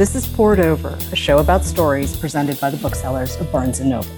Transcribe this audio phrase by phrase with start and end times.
[0.00, 3.82] This is Poured Over, a show about stories presented by the booksellers of Barnes &
[3.82, 4.08] Noble.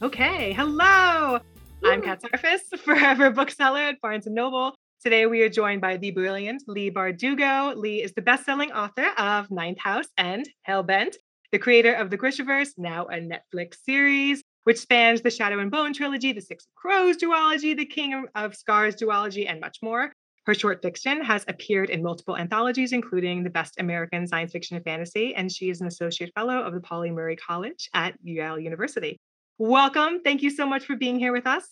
[0.00, 1.40] Okay, hello.
[1.84, 4.76] I'm Kat Sarfis, forever bookseller at Barnes & Noble.
[5.02, 7.74] Today we are joined by the brilliant Leigh Bardugo.
[7.74, 11.16] Leigh is the best-selling author of Ninth House and Hellbent,
[11.50, 15.92] the creator of the Grishaverse, now a Netflix series, which spans the Shadow and Bone
[15.92, 20.12] trilogy, the Six of Crows duology, the King of Scars duology, and much more.
[20.48, 24.84] Her short fiction has appeared in multiple anthologies, including the Best American Science Fiction and
[24.84, 29.20] Fantasy, and she is an associate fellow of the Pauli Murray College at Yale University.
[29.58, 30.22] Welcome.
[30.24, 31.66] Thank you so much for being here with us.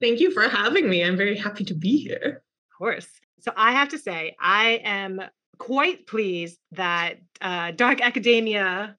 [0.00, 1.02] Thank you for having me.
[1.02, 2.44] I'm very happy to be here.
[2.70, 3.08] Of course.
[3.40, 5.20] So I have to say, I am
[5.58, 8.96] quite pleased that uh, Dark Academia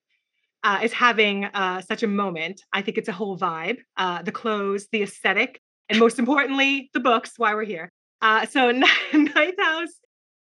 [0.66, 2.64] uh, is having uh, such a moment.
[2.74, 7.00] I think it's a whole vibe uh, the clothes, the aesthetic, and most importantly, the
[7.00, 7.94] books, why we're here.
[8.22, 8.72] Uh, so,
[9.14, 10.00] Ninth House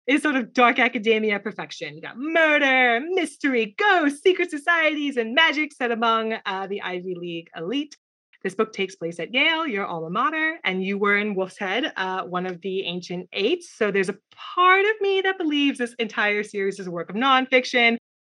[0.07, 1.95] is sort of dark academia perfection.
[1.95, 7.49] You got murder, mystery, ghosts, secret societies, and magic set among uh, the Ivy League
[7.57, 7.97] elite.
[8.43, 11.93] This book takes place at Yale, your alma mater, and you were in Wolf's Head,
[11.97, 13.65] uh, one of the ancient eight.
[13.65, 17.17] So there's a part of me that believes this entire series is a work of
[17.17, 17.97] nonfiction.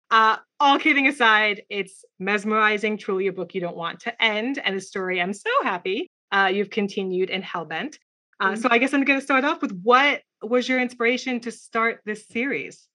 [0.10, 4.76] Uh, all kidding aside, it's mesmerizing, truly a book you don't want to end, and
[4.76, 7.98] a story I'm so happy uh, you've continued in Hellbent.
[8.40, 8.62] Uh, mm-hmm.
[8.62, 12.02] So I guess I'm going to start off with what was your inspiration to start
[12.06, 12.88] this series?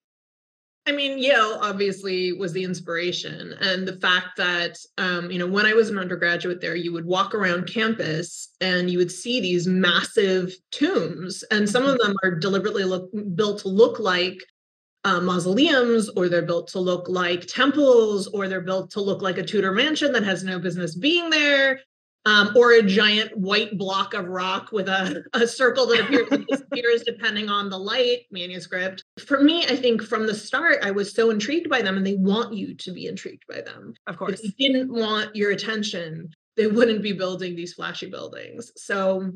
[0.87, 5.65] I mean, Yale obviously was the inspiration, and the fact that um, you know when
[5.65, 9.67] I was an undergraduate there, you would walk around campus and you would see these
[9.67, 12.09] massive tombs, and some of mm-hmm.
[12.09, 14.39] them are deliberately look, built to look like
[15.05, 19.39] uh, mausoleums, or they're built to look like temples, or they're built to look like
[19.39, 21.81] a Tudor mansion that has no business being there.
[22.27, 26.47] Um, or a giant white block of rock with a, a circle that appears and
[26.47, 29.05] disappears depending on the light manuscript.
[29.19, 32.15] For me, I think from the start, I was so intrigued by them, and they
[32.15, 33.93] want you to be intrigued by them.
[34.07, 34.41] Of course.
[34.41, 38.73] If they didn't want your attention, they wouldn't be building these flashy buildings.
[38.75, 39.31] So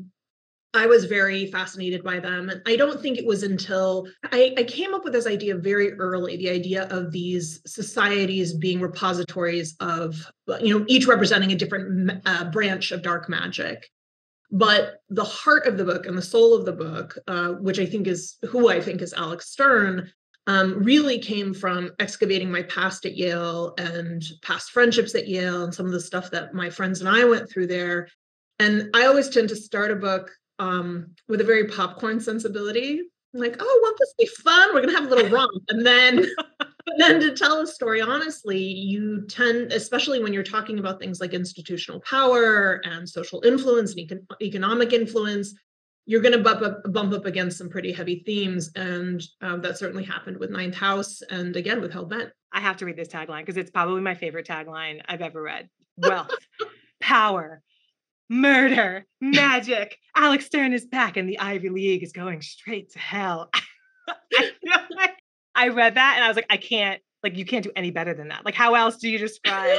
[0.73, 2.49] I was very fascinated by them.
[2.49, 5.93] And I don't think it was until I, I, came up with this idea very
[5.93, 10.31] early the idea of these societies being repositories of,
[10.61, 13.89] you know, each representing a different uh, branch of dark magic.
[14.51, 17.85] But the heart of the book and the soul of the book, uh, which I
[17.87, 20.11] think is who I think is Alex Stern,
[20.45, 25.73] um, really came from excavating my past at Yale and past friendships at Yale and
[25.73, 28.07] some of the stuff that my friends and I went through there.
[28.57, 33.01] And I always tend to start a book um, with a very popcorn sensibility.
[33.33, 34.73] I'm like, oh, won't this be fun?
[34.73, 36.25] We're gonna have a little romp, and then,
[36.59, 41.19] but then to tell a story honestly, you tend, especially when you're talking about things
[41.19, 45.53] like institutional power and social influence and econ- economic influence,
[46.05, 49.77] you're going to bump up, bump up against some pretty heavy themes, and um, that
[49.77, 52.31] certainly happened with Ninth House, and again with Hellbent.
[52.51, 55.69] I have to read this tagline because it's probably my favorite tagline I've ever read.
[55.97, 56.31] Wealth,
[56.99, 57.61] power,
[58.29, 59.97] murder, magic.
[60.15, 63.49] Alex Stern is back and the Ivy League is going straight to hell.
[64.07, 65.09] I,
[65.55, 68.13] I read that and I was like, I can't, like, you can't do any better
[68.13, 68.45] than that.
[68.45, 69.77] Like, how else do you describe,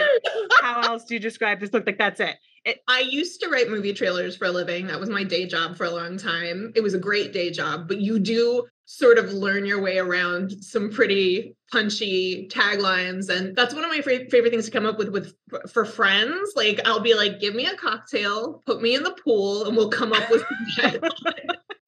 [0.60, 1.84] how else do you describe this book?
[1.86, 2.36] Like, that's it.
[2.64, 4.86] It, I used to write movie trailers for a living.
[4.86, 6.72] That was my day job for a long time.
[6.74, 10.50] It was a great day job, but you do sort of learn your way around
[10.64, 15.10] some pretty punchy taglines and that's one of my favorite things to come up with
[15.10, 15.32] with
[15.70, 19.64] for friends like i'll be like give me a cocktail put me in the pool
[19.64, 20.42] and we'll come up with
[20.80, 20.90] i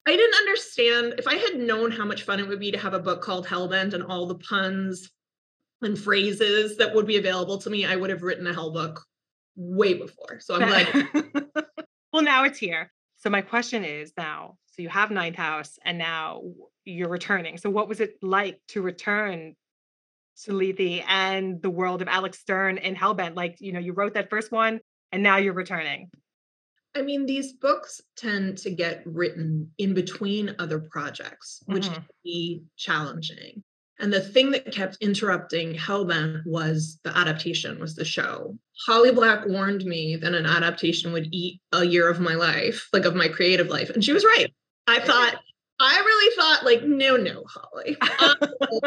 [0.05, 2.99] didn't understand if i had known how much fun it would be to have a
[2.99, 5.11] book called hellbent and all the puns
[5.81, 9.03] and phrases that would be available to me i would have written a hell book
[9.55, 11.09] way before so i'm glad
[12.13, 15.99] well now it's here so my question is now so you have ninth house and
[15.99, 16.41] now
[16.85, 17.57] you're returning.
[17.57, 19.55] So what was it like to return
[20.43, 23.35] to Lethe and the world of Alex Stern and Hellbent?
[23.35, 24.79] Like, you know, you wrote that first one
[25.11, 26.09] and now you're returning.
[26.95, 31.93] I mean, these books tend to get written in between other projects, which mm-hmm.
[31.93, 33.63] can be challenging.
[33.99, 38.57] And the thing that kept interrupting Hellbent was the adaptation, was the show.
[38.85, 43.05] Holly Black warned me that an adaptation would eat a year of my life, like
[43.05, 43.91] of my creative life.
[43.91, 44.51] And she was right.
[44.87, 45.35] I thought
[45.79, 47.97] I really thought, like, no, no, Holly.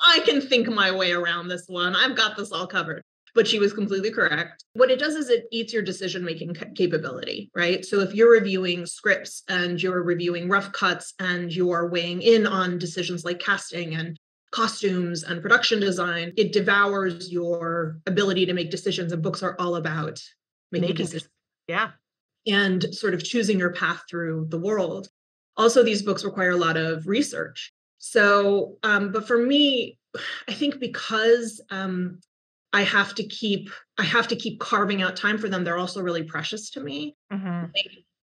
[0.00, 1.94] I can think my way around this one.
[1.94, 3.02] I've got this all covered.
[3.34, 4.64] But she was completely correct.
[4.72, 7.84] What it does is it eats your decision making capability, right?
[7.84, 12.78] So if you're reviewing scripts and you're reviewing rough cuts and you're weighing in on
[12.78, 14.16] decisions like casting and
[14.50, 19.12] costumes and production design, it devours your ability to make decisions.
[19.12, 20.20] And books are all about
[20.72, 21.30] making, making decisions.
[21.68, 21.90] Yeah.
[22.46, 25.08] And sort of choosing your path through the world
[25.58, 27.72] Also, these books require a lot of research.
[27.98, 29.98] So, um, but for me,
[30.48, 32.20] I think because um,
[32.72, 35.64] I have to keep I have to keep carving out time for them.
[35.64, 37.16] They're also really precious to me.
[37.32, 37.66] Mm-hmm.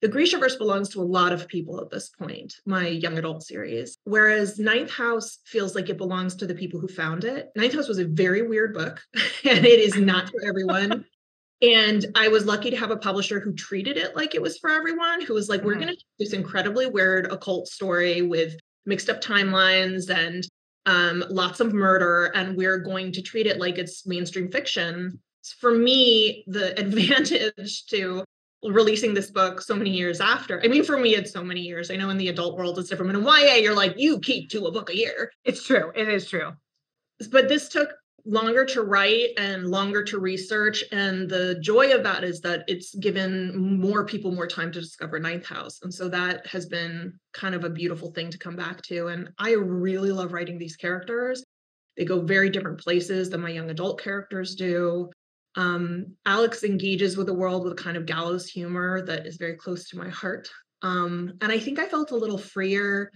[0.01, 3.97] the Grishaverse belongs to a lot of people at this point, my young adult series.
[4.03, 7.49] Whereas Ninth House feels like it belongs to the people who found it.
[7.55, 9.01] Ninth House was a very weird book,
[9.45, 11.05] and it is not for everyone.
[11.61, 14.69] And I was lucky to have a publisher who treated it like it was for
[14.69, 15.67] everyone, who was like, mm-hmm.
[15.67, 20.45] we're going to do this incredibly weird occult story with mixed up timelines and
[20.85, 25.19] um, lots of murder, and we're going to treat it like it's mainstream fiction.
[25.59, 28.23] For me, the advantage to
[28.63, 30.61] releasing this book so many years after.
[30.63, 31.91] I mean, for me, it's so many years.
[31.91, 33.11] I know in the adult world it's different.
[33.11, 35.31] But in YA, you're like, you keep to a book a year.
[35.43, 35.91] It's true.
[35.95, 36.51] It is true.
[37.29, 37.89] But this took
[38.25, 40.83] longer to write and longer to research.
[40.91, 45.19] And the joy of that is that it's given more people more time to discover
[45.19, 45.81] Ninth House.
[45.83, 49.07] And so that has been kind of a beautiful thing to come back to.
[49.07, 51.43] And I really love writing these characters.
[51.97, 55.09] They go very different places than my young adult characters do.
[55.55, 59.55] Um, Alex engages with the world with a kind of gallows humor that is very
[59.55, 60.49] close to my heart.
[60.81, 63.11] Um, and I think I felt a little freer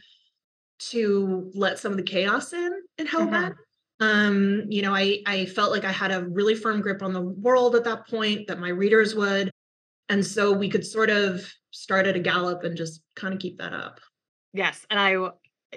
[0.80, 3.32] to let some of the chaos in in Hellbent.
[3.32, 3.62] Mm-hmm
[4.00, 7.22] um you know i i felt like i had a really firm grip on the
[7.22, 9.52] world at that point that my readers would
[10.10, 13.58] and so we could sort of start at a gallop and just kind of keep
[13.58, 14.00] that up
[14.54, 15.16] yes and i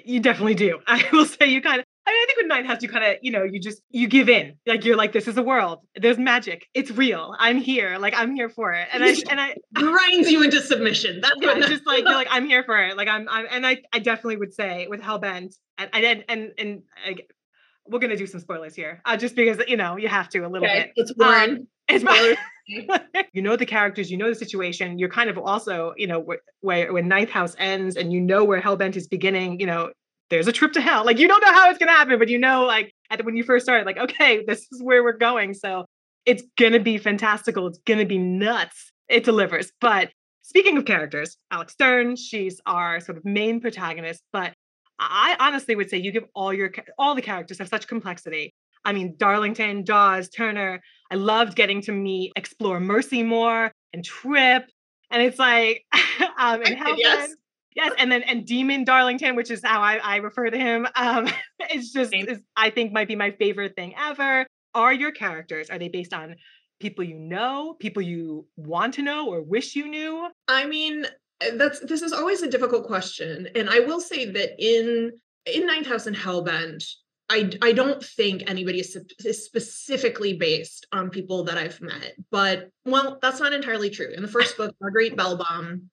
[0.04, 2.66] you definitely do i will say you kind of I, mean, I think with Ninth
[2.66, 4.54] House, you kind of, you know, you just you give in.
[4.66, 5.80] Like you're like, this is a world.
[5.94, 6.66] There's magic.
[6.74, 7.36] It's real.
[7.38, 7.98] I'm here.
[7.98, 8.88] Like I'm here for it.
[8.92, 11.20] And I and I grinds you into submission.
[11.20, 12.96] That's yeah, just like you're like I'm here for it.
[12.96, 16.82] Like I'm, I'm and I I definitely would say with Hellbent and and and and
[17.06, 17.14] I,
[17.90, 20.48] we're gonna do some spoilers here, uh, just because you know you have to a
[20.48, 20.92] little okay, bit.
[20.96, 21.50] It's Warren.
[21.50, 22.04] Um, it's
[23.32, 24.98] you know the characters, you know the situation.
[24.98, 26.24] You're kind of also, you know,
[26.60, 29.60] where when Ninth House ends, and you know where Hellbent is beginning.
[29.60, 29.90] You know,
[30.30, 31.04] there's a trip to hell.
[31.04, 33.42] Like you don't know how it's gonna happen, but you know, like at, when you
[33.42, 35.54] first started, like okay, this is where we're going.
[35.54, 35.84] So
[36.26, 37.66] it's gonna be fantastical.
[37.66, 38.92] It's gonna be nuts.
[39.08, 39.72] It delivers.
[39.80, 40.10] But
[40.42, 44.54] speaking of characters, Alex Stern, she's our sort of main protagonist, but
[45.00, 48.52] I honestly would say you give all your all the characters have such complexity.
[48.84, 50.80] I mean, Darlington, Dawes, Turner.
[51.10, 54.64] I loved getting to meet, explore Mercy more and Trip,
[55.10, 55.84] and it's like,
[56.38, 56.96] um, and Hellbent.
[56.98, 57.34] Yes.
[57.76, 60.88] Yes, and then and Demon Darlington, which is how I, I refer to him.
[60.96, 61.28] Um,
[61.60, 64.44] it's just is, I think might be my favorite thing ever.
[64.74, 66.34] Are your characters are they based on
[66.80, 70.28] people you know, people you want to know or wish you knew?
[70.48, 71.06] I mean,
[71.40, 75.12] Eh, that's this is always a difficult question and i will say that in
[75.46, 76.84] in ninth house and hellbent
[77.30, 82.68] i i don't think anybody is, is specifically based on people that i've met but
[82.84, 84.12] well that's not entirely true.
[84.14, 85.84] In the first book marguerite belbalm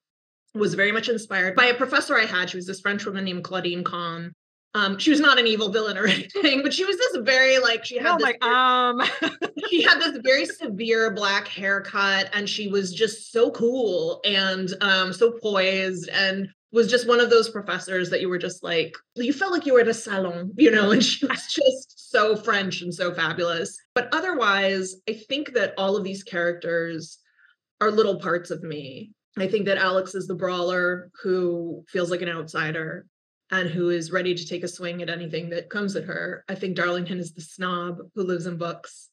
[0.53, 3.43] was very much inspired by a professor i had she was this french woman named
[3.43, 4.33] claudine kahn
[4.77, 7.83] um, she was not an evil villain or anything, but she was this very like
[7.83, 9.01] she had oh this very, um
[9.69, 15.11] she had this very severe black haircut and she was just so cool and um
[15.13, 19.33] so poised and was just one of those professors that you were just like you
[19.33, 22.81] felt like you were at a salon, you know, and she was just so French
[22.81, 23.77] and so fabulous.
[23.95, 27.17] But otherwise, I think that all of these characters
[27.81, 29.11] are little parts of me.
[29.39, 33.05] I think that Alex is the brawler who feels like an outsider
[33.51, 36.43] and who is ready to take a swing at anything that comes at her.
[36.49, 39.09] I think Darlington is the snob who lives in books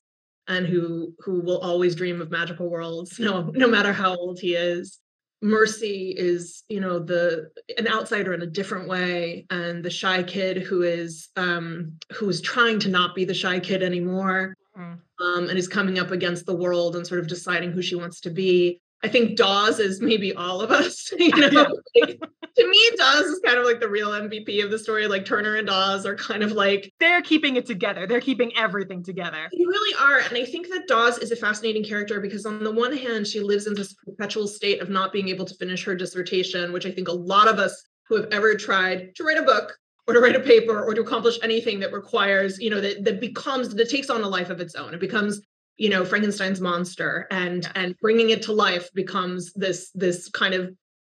[0.48, 4.54] and who who will always dream of magical worlds, no no matter how old he
[4.54, 4.98] is.
[5.42, 10.62] Mercy is, you know, the an outsider in a different way, and the shy kid
[10.62, 14.98] who is um, who is trying to not be the shy kid anymore, mm.
[15.20, 18.20] um, and is coming up against the world and sort of deciding who she wants
[18.20, 18.80] to be.
[19.04, 21.12] I think Dawes is maybe all of us.
[21.24, 21.66] You know,
[22.00, 22.20] like,
[22.56, 25.06] to me, Dawes is kind of like the real MVP of the story.
[25.06, 28.06] Like Turner and Dawes are kind of like they're keeping it together.
[28.06, 29.48] They're keeping everything together.
[29.52, 32.72] They really are, and I think that Dawes is a fascinating character because on the
[32.72, 35.94] one hand, she lives in this perpetual state of not being able to finish her
[35.94, 39.42] dissertation, which I think a lot of us who have ever tried to write a
[39.42, 43.04] book or to write a paper or to accomplish anything that requires, you know, that
[43.04, 44.94] that becomes that takes on a life of its own.
[44.94, 45.40] It becomes
[45.76, 50.74] you know frankenstein's monster and and bringing it to life becomes this this kind of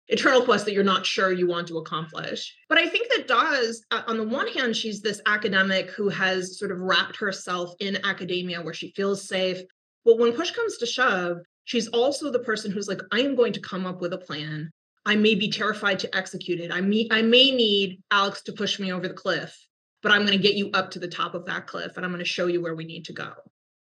[0.08, 2.56] eternal quest that you're not sure you want to accomplish.
[2.70, 6.60] But i think that Dawes uh, on the one hand she's this academic who has
[6.60, 9.62] sort of wrapped herself in academia where she feels safe.
[10.04, 13.54] But when push comes to shove she's also the person who's like i am going
[13.54, 14.72] to come up with a plan.
[15.08, 16.72] I may be terrified to execute it.
[16.72, 19.58] I may i may need alex to push me over the cliff
[20.04, 22.12] but i'm going to get you up to the top of that cliff and i'm
[22.12, 23.34] going to show you where we need to go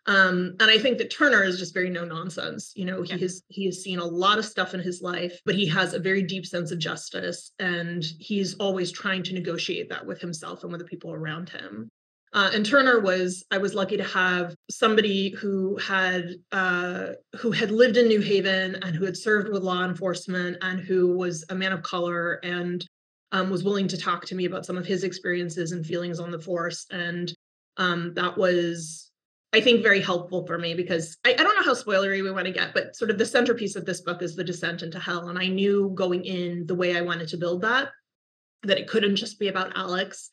[0.06, 2.74] Um, and I think that Turner is just very no nonsense.
[2.76, 3.20] You know, he yeah.
[3.20, 6.00] has he has seen a lot of stuff in his life, but he has a
[6.00, 10.72] very deep sense of justice, and he's always trying to negotiate that with himself and
[10.72, 11.90] with the people around him.
[12.34, 17.72] Uh, and Turner was I was lucky to have somebody who had uh, who had
[17.72, 21.56] lived in New Haven and who had served with law enforcement and who was a
[21.56, 22.86] man of color and
[23.32, 26.32] um, was willing to talk to me about some of his experiences and feelings on
[26.32, 26.86] the force.
[26.92, 27.32] And
[27.78, 29.12] um, that was
[29.54, 32.48] I think very helpful for me because I, I, don't know how spoilery we want
[32.48, 35.30] to get, but sort of the centerpiece of this book is the descent into hell.
[35.30, 37.90] And I knew going in the way I wanted to build that,
[38.64, 40.32] that it couldn't just be about Alex.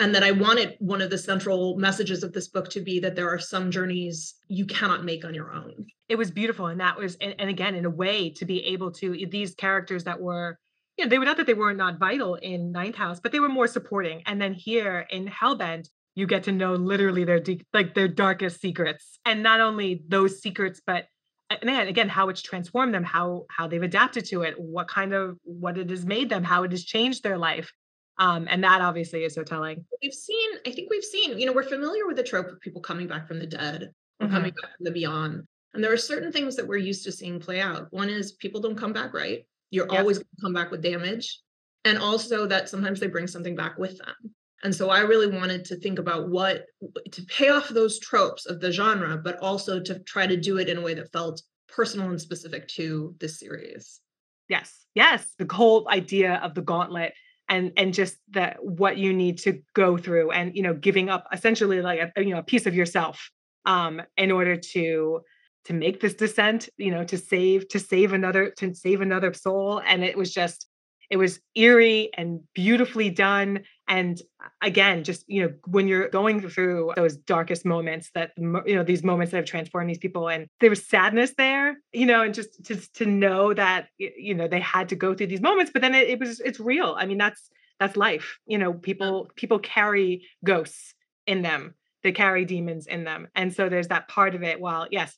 [0.00, 3.14] And that I wanted one of the central messages of this book to be that
[3.14, 5.86] there are some journeys you cannot make on your own.
[6.08, 6.66] It was beautiful.
[6.66, 10.02] And that was, and, and again, in a way to be able to, these characters
[10.04, 10.58] that were,
[10.96, 13.38] you know, they were not that they were not vital in Ninth House, but they
[13.38, 14.22] were more supporting.
[14.26, 18.60] And then here in Hellbent, you get to know literally their deep, like their darkest
[18.60, 19.18] secrets.
[19.24, 21.06] And not only those secrets but
[21.50, 25.12] and then again how it's transformed them how how they've adapted to it what kind
[25.12, 27.72] of what it has made them how it has changed their life.
[28.18, 29.84] Um, and that obviously is so telling.
[30.02, 32.80] We've seen i think we've seen you know we're familiar with the trope of people
[32.80, 33.90] coming back from the dead
[34.20, 34.34] or mm-hmm.
[34.34, 35.44] coming back from the beyond.
[35.74, 37.86] And there are certain things that we're used to seeing play out.
[37.90, 39.46] One is people don't come back right?
[39.70, 40.00] You're yep.
[40.00, 41.40] always going to come back with damage.
[41.86, 45.64] And also that sometimes they bring something back with them and so I really wanted
[45.66, 46.66] to think about what
[47.10, 50.68] to pay off those tropes of the genre, but also to try to do it
[50.68, 54.00] in a way that felt personal and specific to this series.
[54.48, 54.86] Yes.
[54.94, 55.26] Yes.
[55.38, 57.12] The whole idea of the gauntlet
[57.48, 61.26] and and just that what you need to go through and you know giving up
[61.32, 63.30] essentially like a you know a piece of yourself
[63.66, 65.20] um in order to
[65.64, 69.80] to make this descent you know to save to save another to save another soul
[69.86, 70.68] and it was just
[71.10, 76.40] it was eerie and beautifully done and uh, again just you know when you're going
[76.40, 80.46] through those darkest moments that you know these moments that have transformed these people and
[80.60, 84.60] there was sadness there you know and just to, to know that you know they
[84.60, 86.94] had to go through these moments but then it, it was it's real.
[86.98, 88.38] I mean that's that's life.
[88.46, 90.94] You know people people carry ghosts
[91.26, 91.74] in them.
[92.02, 93.28] They carry demons in them.
[93.34, 95.16] And so there's that part of it while yes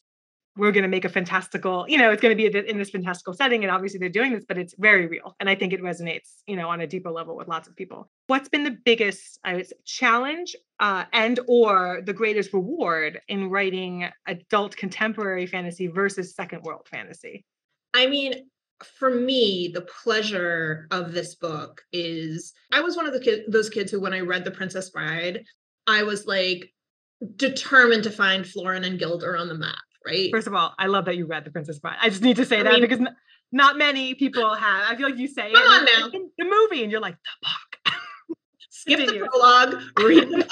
[0.57, 3.35] we're going to make a fantastical, you know, it's going to be in this fantastical
[3.35, 3.65] setting.
[3.65, 5.35] And obviously they're doing this, but it's very real.
[5.41, 8.09] And I think it resonates, you know, on a deeper level with lots of people.
[8.29, 14.09] What's been the biggest I was, challenge uh, and or the greatest reward in writing
[14.27, 17.45] adult contemporary fantasy versus second world fantasy?
[17.93, 18.49] I mean,
[18.99, 23.71] for me, the pleasure of this book is I was one of the kids, those
[23.71, 25.45] kids who, when I read The Princess Bride,
[25.87, 26.73] I was like
[27.37, 30.31] determined to find Florin and Guilder on the map right?
[30.31, 31.97] First of all, I love that you read The Princess Bride.
[32.01, 33.17] I just need to say I that mean, because n-
[33.53, 34.91] not many people have.
[34.91, 36.19] I feel like you say Come it on now.
[36.39, 37.95] the movie and you're like, the book.
[38.71, 40.51] Skip the prologue, read the book.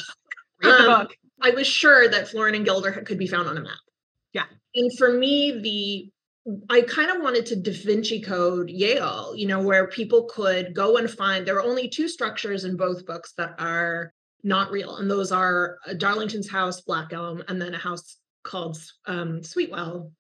[0.62, 1.16] read the um, book.
[1.42, 3.72] I was sure that Florin and Guilder could be found on a map.
[4.32, 4.44] Yeah.
[4.74, 6.12] And for me, the
[6.70, 10.96] I kind of wanted to Da Vinci Code Yale, you know, where people could go
[10.96, 14.96] and find there are only two structures in both books that are not real.
[14.96, 20.10] And those are Darlington's house, Black Elm, and then a house called um, Sweetwell,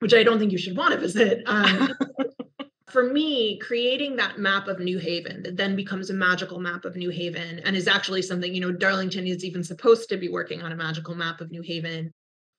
[0.00, 1.42] which I don't think you should want to visit.
[1.46, 1.90] Um,
[2.92, 6.94] for me, creating that map of New Haven that then becomes a magical map of
[6.94, 10.60] New Haven and is actually something, you know, Darlington is even supposed to be working
[10.62, 12.12] on a magical map of New Haven.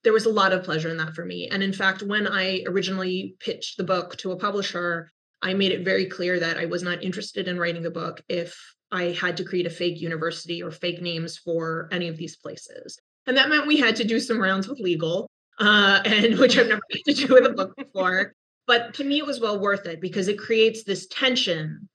[0.03, 1.50] There was a lot of pleasure in that for me.
[1.50, 5.12] And in fact, when I originally pitched the book to a publisher,
[5.43, 8.58] I made it very clear that I was not interested in writing the book if
[8.91, 13.00] I had to create a fake university or fake names for any of these places.
[13.27, 16.68] And that meant we had to do some rounds with legal, uh, and which I've
[16.68, 18.34] never had to do with a book before.
[18.65, 21.89] But to me, it was well worth it because it creates this tension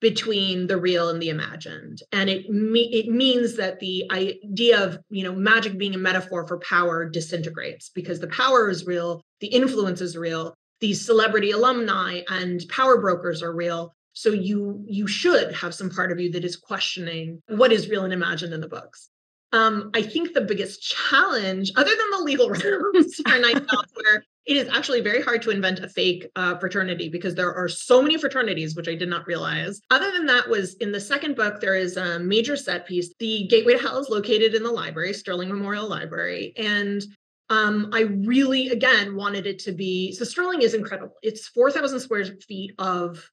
[0.00, 2.02] between the real and the imagined.
[2.12, 6.46] And it me- it means that the idea of you know magic being a metaphor
[6.46, 12.20] for power disintegrates because the power is real the influence is real these celebrity alumni
[12.28, 13.94] and power brokers are real.
[14.12, 18.04] So you you should have some part of you that is questioning what is real
[18.04, 19.10] and imagined in the books
[19.52, 24.56] um, I think the biggest challenge, other than the legal realms for House, where it
[24.56, 28.16] is actually very hard to invent a fake uh, fraternity because there are so many
[28.16, 29.80] fraternities, which I did not realize.
[29.90, 33.12] Other than that, was in the second book, there is a major set piece.
[33.18, 36.54] The Gateway to Hell is located in the library, Sterling Memorial Library.
[36.56, 37.02] And
[37.50, 41.14] um, I really, again, wanted it to be so Sterling is incredible.
[41.22, 43.30] It's 4,000 square feet of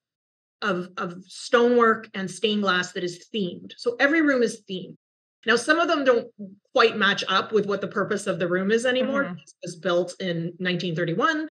[0.61, 3.73] of, of stonework and stained glass that is themed.
[3.77, 4.95] So every room is themed.
[5.45, 6.27] Now, some of them don't
[6.73, 9.25] quite match up with what the purpose of the room is anymore.
[9.25, 9.37] Mm-hmm.
[9.37, 11.47] It was built in 1931,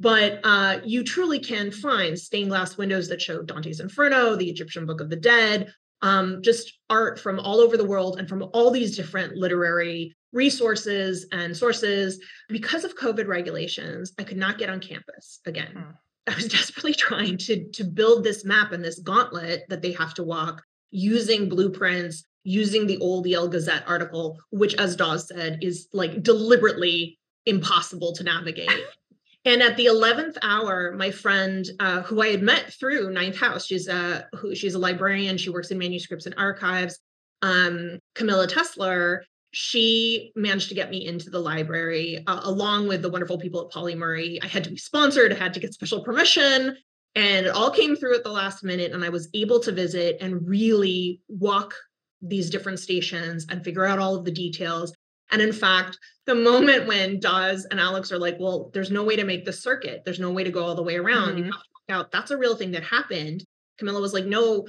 [0.00, 4.86] but uh, you truly can find stained glass windows that show Dante's Inferno, the Egyptian
[4.86, 8.70] Book of the Dead, um, just art from all over the world and from all
[8.70, 12.20] these different literary resources and sources.
[12.48, 15.72] Because of COVID regulations, I could not get on campus again.
[15.72, 16.32] Hmm.
[16.32, 20.14] I was desperately trying to, to build this map and this gauntlet that they have
[20.14, 25.88] to walk using blueprints, using the old Yale Gazette article, which, as Dawes said, is
[25.92, 28.70] like deliberately impossible to navigate.
[29.44, 33.66] and at the 11th hour, my friend, uh, who I had met through Ninth House,
[33.66, 35.38] she's a who she's a librarian.
[35.38, 36.98] She works in manuscripts and archives.
[37.42, 39.20] Um, Camilla Tessler,
[39.52, 43.70] she managed to get me into the library uh, along with the wonderful people at
[43.70, 44.38] Pauli Murray.
[44.42, 46.76] I had to be sponsored, I had to get special permission,
[47.14, 48.92] and it all came through at the last minute.
[48.92, 51.74] And I was able to visit and really walk
[52.22, 54.92] these different stations and figure out all of the details.
[55.30, 59.16] And in fact, the moment when Dawes and Alex are like, well, there's no way
[59.16, 61.38] to make the circuit, there's no way to go all the way around, mm-hmm.
[61.38, 62.12] you have to out.
[62.12, 63.44] That's a real thing that happened.
[63.78, 64.66] Camilla was like, no,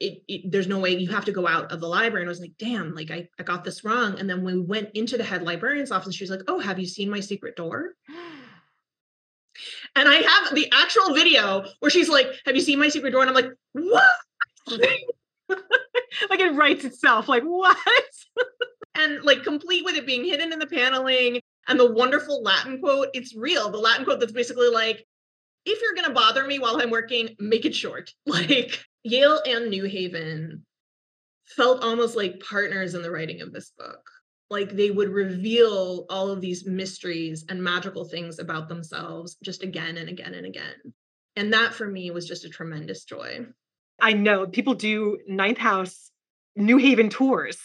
[0.00, 2.22] it, it, there's no way you have to go out of the library.
[2.22, 4.18] And I was like, damn, like I, I got this wrong.
[4.18, 6.78] And then when we went into the head librarian's office, she was like, oh, have
[6.78, 7.92] you seen my secret door?
[9.94, 13.20] And I have the actual video where she's like, have you seen my secret door?
[13.20, 14.02] And I'm like, what?
[15.48, 17.28] like it writes itself.
[17.28, 17.76] Like, what?
[18.94, 23.08] and like complete with it being hidden in the paneling and the wonderful Latin quote.
[23.12, 23.70] It's real.
[23.70, 25.06] The Latin quote that's basically like,
[25.64, 28.12] if you're going to bother me while I'm working, make it short.
[28.26, 30.64] Like Yale and New Haven
[31.46, 34.08] felt almost like partners in the writing of this book.
[34.52, 39.96] Like they would reveal all of these mysteries and magical things about themselves just again
[39.96, 40.74] and again and again.
[41.36, 43.46] And that for me was just a tremendous joy.
[44.00, 46.10] I know people do Ninth House
[46.54, 47.58] New Haven tours.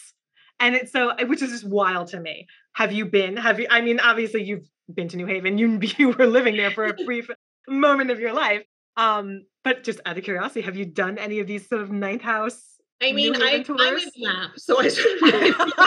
[0.60, 2.46] And it's so, which is just wild to me.
[2.72, 3.36] Have you been?
[3.36, 3.66] Have you?
[3.70, 5.58] I mean, obviously you've been to New Haven.
[5.58, 7.28] You you were living there for a brief
[7.68, 8.64] moment of your life.
[8.96, 12.22] Um, but just out of curiosity, have you done any of these sort of ninth
[12.22, 12.77] house?
[13.00, 15.30] I mean, I, I made the map, so I sort of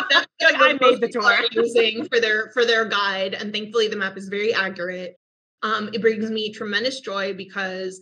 [0.09, 3.95] that's like I made the tour using for their for their guide, and thankfully the
[3.95, 5.15] map is very accurate.
[5.63, 8.01] Um, it brings me tremendous joy because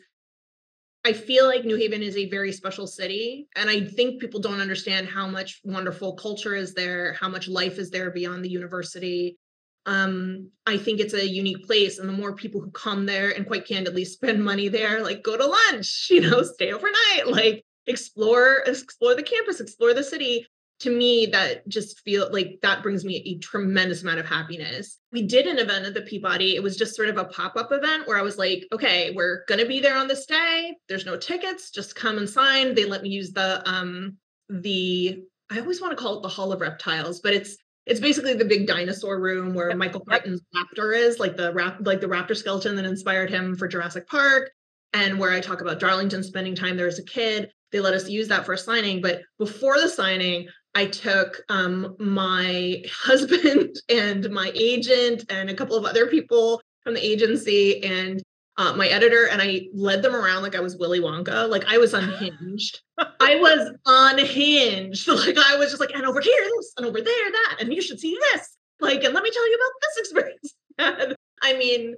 [1.06, 3.48] I feel like New Haven is a very special city.
[3.56, 7.78] And I think people don't understand how much wonderful culture is there, how much life
[7.78, 9.38] is there beyond the university
[9.86, 11.98] um, I think it's a unique place.
[11.98, 15.36] And the more people who come there and quite candidly spend money there, like go
[15.36, 20.46] to lunch, you know, stay overnight, like explore, explore the campus, explore the city.
[20.82, 25.00] To me, that just feel like that brings me a tremendous amount of happiness.
[25.12, 26.56] We did an event at the Peabody.
[26.56, 29.66] It was just sort of a pop-up event where I was like, okay, we're gonna
[29.66, 30.78] be there on this day.
[30.88, 32.76] There's no tickets, just come and sign.
[32.76, 34.16] They let me use the um
[34.48, 35.22] the
[35.52, 38.46] I always want to call it the Hall of Reptiles, but it's it's basically the
[38.46, 42.76] big dinosaur room where Michael Crichton's raptor is, like the rap, like the raptor skeleton
[42.76, 44.52] that inspired him for Jurassic Park,
[44.94, 47.52] and where I talk about Darlington spending time there as a kid.
[47.72, 52.84] They let us use that for signing, but before the signing, I took um, my
[52.92, 58.22] husband and my agent and a couple of other people from the agency and
[58.58, 61.50] uh, my editor and I led them around like I was Willy Wonka.
[61.50, 62.82] Like I was unhinged.
[62.98, 65.08] I was unhinged.
[65.08, 67.82] Like I was just like, and over here, this, and over there, that, and you
[67.82, 68.58] should see this.
[68.82, 69.98] Like, and let me tell you about this
[70.78, 71.16] experience.
[71.42, 71.96] I mean,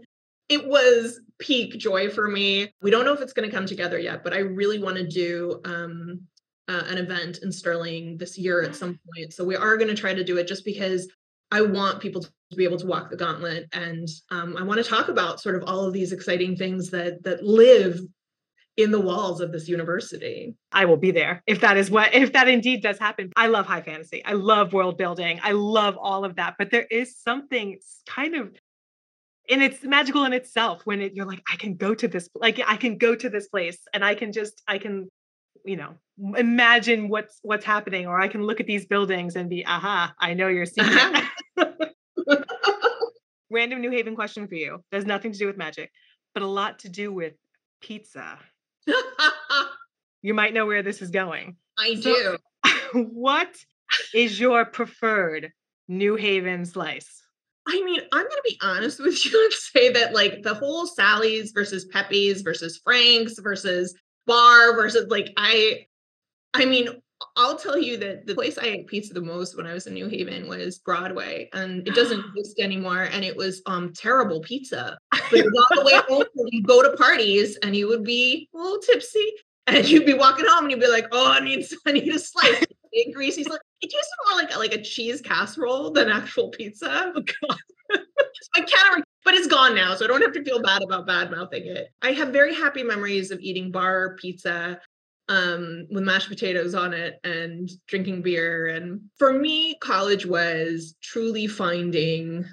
[0.51, 2.73] it was peak joy for me.
[2.81, 5.07] We don't know if it's going to come together yet, but I really want to
[5.07, 6.19] do um,
[6.67, 9.31] uh, an event in Sterling this year at some point.
[9.31, 11.09] So we are going to try to do it just because
[11.51, 14.89] I want people to be able to walk the gauntlet, and um, I want to
[14.89, 17.99] talk about sort of all of these exciting things that that live
[18.77, 20.55] in the walls of this university.
[20.71, 23.31] I will be there if that is what if that indeed does happen.
[23.37, 24.23] I love high fantasy.
[24.23, 25.39] I love world building.
[25.43, 28.53] I love all of that, but there is something kind of
[29.49, 32.59] and it's magical in itself when it, you're like I can go to this like
[32.65, 35.09] I can go to this place and I can just I can
[35.65, 35.95] you know
[36.37, 40.33] imagine what's what's happening or i can look at these buildings and be aha i
[40.33, 41.21] know you're seeing uh-huh.
[41.57, 41.75] that.
[43.51, 44.83] random new haven question for you.
[44.91, 45.91] There's nothing to do with magic
[46.33, 47.33] but a lot to do with
[47.81, 48.39] pizza.
[50.23, 51.55] You might know where this is going.
[51.79, 52.37] I so,
[52.93, 53.03] do.
[53.11, 53.57] what
[54.13, 55.51] is your preferred
[55.87, 57.20] new haven slice
[57.67, 60.87] I mean, I'm going to be honest with you and say that like the whole
[60.87, 63.93] Sally's versus Pepe's versus Frank's versus
[64.25, 65.85] bar versus like I
[66.53, 66.89] I mean,
[67.35, 69.93] I'll tell you that the place I ate pizza the most when I was in
[69.93, 73.03] New Haven was Broadway, and it doesn't exist anymore.
[73.03, 74.97] And it was um terrible pizza.
[75.31, 78.79] But on the way home, you go to parties, and you would be a little
[78.79, 79.31] tipsy,
[79.65, 82.19] and you'd be walking home, and you'd be like, "Oh, I need, I need a
[82.19, 83.59] slice." Big greasy slice.
[83.81, 87.13] It tasted more like like a cheese casserole than actual pizza.
[87.15, 87.57] Oh God.
[88.55, 91.29] I can't but it's gone now, so I don't have to feel bad about bad
[91.31, 91.89] mouthing it.
[92.01, 94.79] I have very happy memories of eating bar pizza.
[95.29, 98.67] um, with mashed potatoes on it and drinking beer.
[98.67, 102.45] And for me, college was truly finding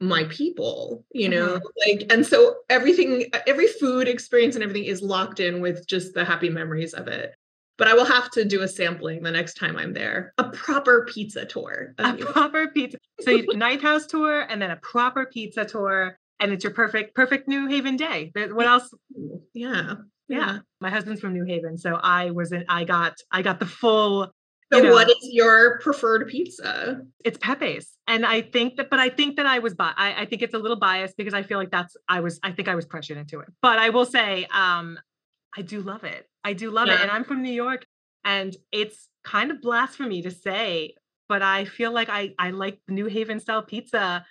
[0.00, 1.98] my people, you know, mm-hmm.
[1.98, 6.24] like, and so everything, every food experience and everything is locked in with just the
[6.24, 7.34] happy memories of it.
[7.82, 10.32] But I will have to do a sampling the next time I'm there.
[10.38, 11.94] A proper pizza tour.
[11.98, 12.98] A proper pizza.
[13.20, 16.18] So ninth house tour and then a proper pizza tour.
[16.38, 18.32] And it's your perfect, perfect New Haven day.
[18.34, 18.88] What else?
[19.54, 19.94] Yeah
[20.32, 20.58] yeah.
[20.80, 22.64] My husband's from New Haven, so I was in.
[22.68, 24.32] I got I got the full.
[24.72, 27.02] So you know, what is your preferred pizza?
[27.24, 30.24] It's Pepe's, and I think that, but I think that I was, bi- I, I
[30.24, 32.74] think it's a little biased because I feel like that's I was, I think I
[32.74, 33.48] was pressured into it.
[33.60, 34.98] But I will say, um,
[35.54, 36.26] I do love it.
[36.44, 36.94] I do love yeah.
[36.94, 37.84] it, and I'm from New York,
[38.24, 40.94] and it's kind of blasphemy to say,
[41.28, 44.24] but I feel like I I like the New Haven style pizza.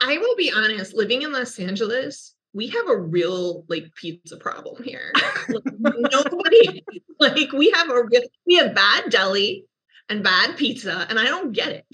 [0.00, 4.82] I will be honest, living in Los Angeles, we have a real like pizza problem
[4.82, 5.12] here.
[5.48, 6.84] nobody
[7.20, 9.64] like we have a real we have bad deli
[10.08, 11.86] and bad pizza, and I don't get it.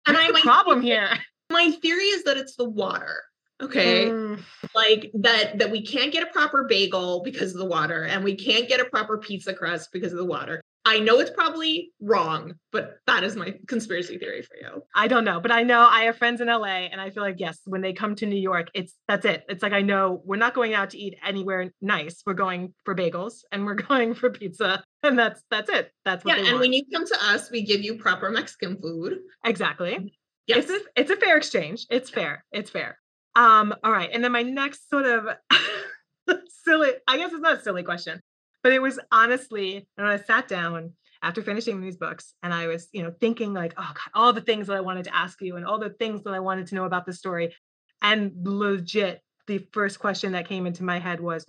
[0.08, 1.10] and I my problem here.
[1.50, 3.24] My theory is that it's the water.
[3.62, 4.06] Okay.
[4.06, 4.40] Mm.
[4.76, 8.36] Like that that we can't get a proper bagel because of the water and we
[8.36, 10.62] can't get a proper pizza crust because of the water.
[10.86, 14.84] I know it's probably wrong, but that is my conspiracy theory for you.
[14.96, 17.40] I don't know, but I know I have friends in LA and I feel like
[17.40, 19.44] yes, when they come to New York, it's that's it.
[19.50, 22.22] It's like I know we're not going out to eat anywhere nice.
[22.26, 25.92] We're going for bagels and we're going for pizza and that's that's it.
[26.06, 26.60] That's what Yeah, and want.
[26.62, 29.18] when you come to us, we give you proper Mexican food.
[29.44, 30.14] Exactly.
[30.46, 30.70] Yes.
[30.70, 31.86] It's a, it's a fair exchange.
[31.90, 32.46] It's fair.
[32.54, 32.98] It's fair.
[33.38, 35.28] Um all right, and then my next sort of
[36.64, 38.22] silly, I guess it's not a silly question
[38.68, 42.90] but it was honestly, and I sat down after finishing these books and I was,
[42.92, 45.56] you know, thinking like, oh God, all the things that I wanted to ask you
[45.56, 47.56] and all the things that I wanted to know about the story.
[48.02, 51.46] And legit, the first question that came into my head was,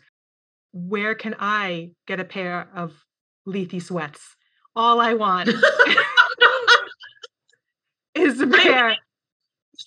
[0.72, 2.94] where can I get a pair of
[3.46, 4.36] Lethe sweats?
[4.76, 5.48] All I want
[8.14, 8.96] is a pair.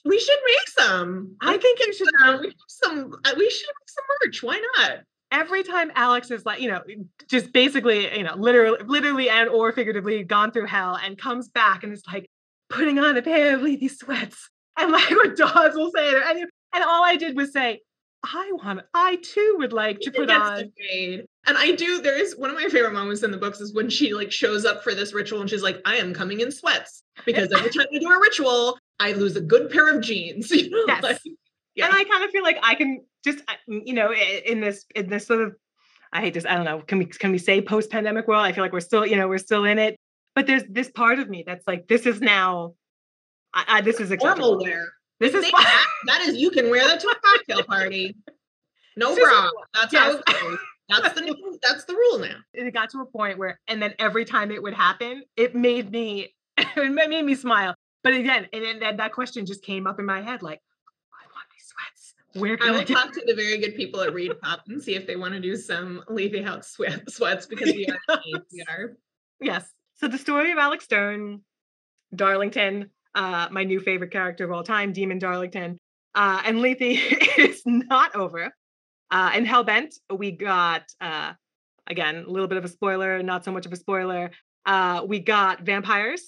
[0.06, 1.36] We should make some.
[1.42, 2.08] I think you should.
[2.26, 3.14] Um, some.
[3.26, 4.44] Uh, we should make some merch.
[4.44, 5.00] Why not?
[5.32, 6.82] every time Alex is like, you know,
[7.28, 11.84] just basically, you know, literally, literally and or figuratively gone through hell and comes back
[11.84, 12.30] and is like
[12.70, 14.50] putting on a pair of Lethe sweats.
[14.78, 16.40] And like what Dawes will say, and,
[16.74, 17.82] and all I did was say,
[18.24, 20.72] I want, I too would like to put on.
[21.48, 23.90] And I do, there is one of my favorite moments in the books is when
[23.90, 27.02] she like shows up for this ritual and she's like, I am coming in sweats
[27.26, 30.52] because every time we do a ritual, I lose a good pair of jeans.
[30.52, 30.84] You know?
[30.88, 31.04] Yes.
[31.04, 31.20] Like,
[31.76, 31.86] yeah.
[31.86, 35.26] And I kind of feel like I can just you know in this in this
[35.26, 35.56] sort of
[36.14, 38.52] I hate this I don't know can we can we say post pandemic world I
[38.52, 39.98] feel like we're still you know we're still in it
[40.36, 42.74] but there's this part of me that's like this is now
[43.54, 44.50] I, I this is acceptable.
[44.50, 48.16] formal wear this is that, that is you can wear that to a cocktail party
[48.98, 50.02] no bra that's yes.
[50.02, 50.60] how it goes
[50.90, 53.94] that's the new that's the rule now it got to a point where and then
[54.00, 58.82] every time it would happen it made me it made me smile but again and
[58.82, 60.62] then that question just came up in my head like
[61.14, 62.14] I want these sweats.
[62.42, 64.96] where can I will I talk to the very good people at ReedPop and see
[64.96, 68.20] if they want to do some Lethe House sweat, sweats because we are,
[68.52, 68.98] we are.
[69.40, 69.70] Yes.
[69.96, 71.42] So the story of Alex Stern,
[72.16, 75.78] Darlington, uh, my new favorite character of all time, Demon Darlington,
[76.16, 76.82] uh, and Lethe
[77.38, 78.54] is not over.
[79.10, 81.34] Uh, in Hellbent, we got uh,
[81.88, 84.32] again a little bit of a spoiler, not so much of a spoiler.
[84.66, 86.22] Uh, we got vampires.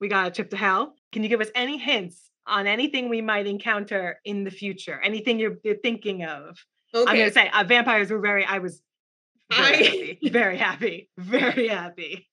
[0.00, 0.94] We got a trip to hell.
[1.12, 5.38] Can you give us any hints on anything we might encounter in the future, anything
[5.38, 6.58] you're, you're thinking of.
[6.94, 7.10] Okay.
[7.10, 8.82] I'm going to say uh, vampires were very, I was
[9.50, 9.82] very, I...
[9.82, 12.28] happy, very happy, very happy.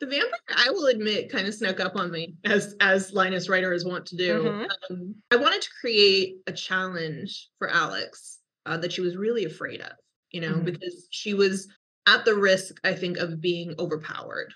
[0.00, 3.84] The vampire, I will admit, kind of snuck up on me as as Linus Riders
[3.84, 4.44] want to do.
[4.44, 4.94] Mm-hmm.
[4.94, 9.82] Um, I wanted to create a challenge for Alex uh, that she was really afraid
[9.82, 9.92] of,
[10.30, 10.64] you know, mm-hmm.
[10.64, 11.68] because she was
[12.06, 14.54] at the risk, I think, of being overpowered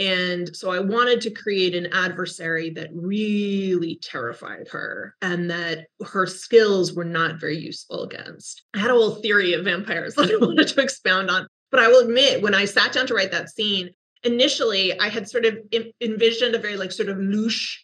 [0.00, 6.24] and so I wanted to create an adversary that really terrified her and that her
[6.24, 8.62] skills were not very useful against.
[8.74, 11.46] I had a whole theory of vampires that I wanted to expound on.
[11.70, 13.90] But I will admit, when I sat down to write that scene,
[14.24, 15.58] initially I had sort of
[16.00, 17.76] envisioned a very like sort of louche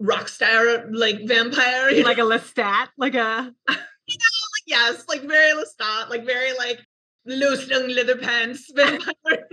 [0.00, 2.02] rock star like vampire.
[2.02, 2.30] Like know?
[2.30, 6.80] a Lestat, like a you know, like yes, like very Lestat, like very like
[7.26, 9.44] loose lung leather pants vampire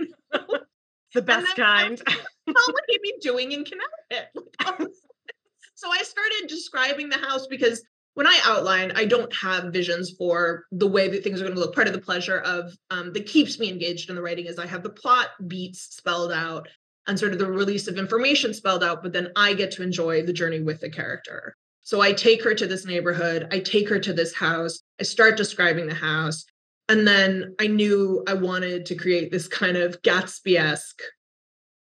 [1.16, 2.00] the best kind.
[2.44, 4.30] What would he be doing in Connecticut?
[5.74, 7.82] so I started describing the house because
[8.14, 11.60] when I outline, I don't have visions for the way that things are going to
[11.60, 11.74] look.
[11.74, 14.66] Part of the pleasure of um, that keeps me engaged in the writing is I
[14.66, 16.68] have the plot beats spelled out
[17.06, 20.22] and sort of the release of information spelled out, but then I get to enjoy
[20.22, 21.56] the journey with the character.
[21.82, 25.36] So I take her to this neighborhood, I take her to this house, I start
[25.36, 26.44] describing the house,
[26.88, 31.02] And then I knew I wanted to create this kind of Gatsby esque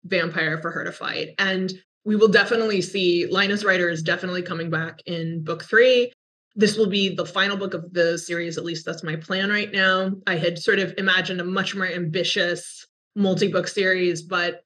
[0.04, 1.34] vampire for her to fight.
[1.38, 1.72] And
[2.04, 6.12] we will definitely see Linus Rider is definitely coming back in book three.
[6.56, 9.70] This will be the final book of the series, at least that's my plan right
[9.70, 10.12] now.
[10.26, 14.64] I had sort of imagined a much more ambitious multi book series, but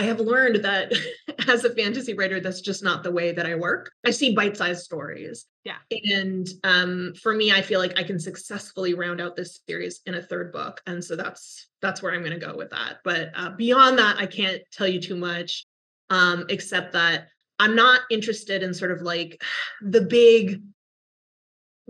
[0.00, 0.94] I have learned that
[1.48, 3.92] as a fantasy writer, that's just not the way that I work.
[4.04, 5.44] I see bite sized stories.
[5.62, 5.76] Yeah.
[5.90, 10.14] And um, for me, I feel like I can successfully round out this series in
[10.14, 10.80] a third book.
[10.86, 13.00] And so that's that's where I'm going to go with that.
[13.04, 15.66] But uh, beyond that, I can't tell you too much,
[16.08, 19.42] um, except that I'm not interested in sort of like
[19.82, 20.62] the big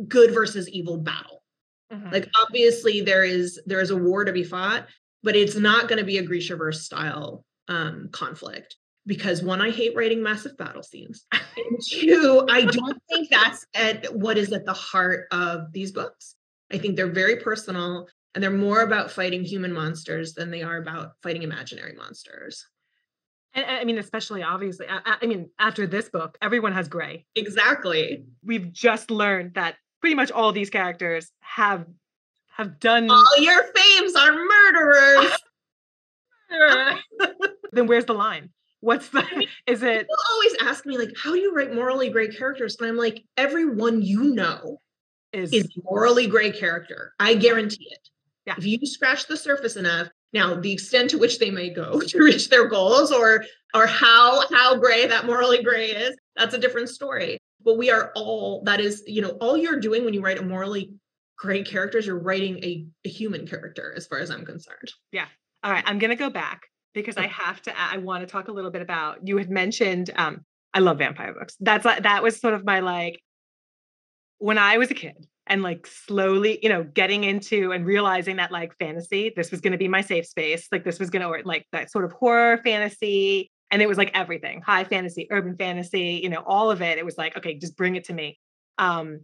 [0.08, 1.44] good versus evil battle.
[1.92, 2.10] Mm-hmm.
[2.10, 4.88] Like obviously there is there is a war to be fought,
[5.22, 9.96] but it's not going to be a Grishaverse style um, conflict because one, I hate
[9.96, 14.74] writing massive battle scenes, and two, I don't think that's at what is at the
[14.74, 16.36] heart of these books.
[16.70, 20.76] I think they're very personal and they're more about fighting human monsters than they are
[20.76, 22.66] about fighting imaginary monsters.
[23.54, 27.26] And I mean, especially obviously, I, I mean, after this book, everyone has gray.
[27.34, 28.24] Exactly.
[28.44, 31.86] We've just learned that pretty much all these characters have
[32.56, 35.32] have done all your fames are murderers.
[37.72, 38.50] then where's the line?
[38.80, 39.20] What's the
[39.66, 42.76] is it people always ask me like how do you write morally gray characters?
[42.80, 44.78] And I'm like, everyone you know
[45.32, 47.14] is, is morally gray character.
[47.20, 48.08] I guarantee it.
[48.46, 48.54] Yeah.
[48.56, 52.18] If you scratch the surface enough, now the extent to which they may go to
[52.18, 56.88] reach their goals or or how how gray that morally gray is, that's a different
[56.88, 57.38] story.
[57.62, 60.42] But we are all that is, you know, all you're doing when you write a
[60.42, 60.94] morally
[61.36, 64.92] gray characters, you're writing a, a human character as far as I'm concerned.
[65.12, 65.26] Yeah.
[65.62, 65.84] All right.
[65.86, 67.78] I'm gonna go back because I have to.
[67.78, 69.26] I want to talk a little bit about.
[69.26, 70.10] You had mentioned.
[70.16, 71.56] Um, I love vampire books.
[71.60, 73.20] That's that was sort of my like
[74.38, 78.52] when I was a kid and like slowly, you know, getting into and realizing that
[78.52, 80.68] like fantasy, this was going to be my safe space.
[80.70, 83.50] Like this was going to like that sort of horror fantasy.
[83.70, 86.98] And it was like everything high fantasy, urban fantasy, you know, all of it.
[86.98, 88.38] It was like, okay, just bring it to me.
[88.78, 89.22] Um,